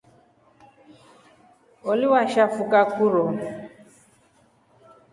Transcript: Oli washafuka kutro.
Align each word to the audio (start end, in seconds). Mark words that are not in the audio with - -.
Oli 1.91 2.05
washafuka 2.13 2.79
kutro. 2.93 3.25